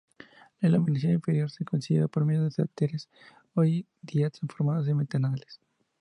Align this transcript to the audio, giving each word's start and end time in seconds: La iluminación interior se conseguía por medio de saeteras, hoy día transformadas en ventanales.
La 0.61 0.69
iluminación 0.69 1.13
interior 1.13 1.51
se 1.51 1.63
conseguía 1.63 2.07
por 2.07 2.25
medio 2.25 2.43
de 2.43 2.49
saeteras, 2.49 3.07
hoy 3.53 3.85
día 4.01 4.31
transformadas 4.31 4.87
en 4.87 4.97
ventanales. 4.97 5.59